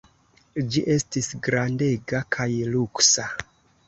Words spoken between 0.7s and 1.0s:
Ĝi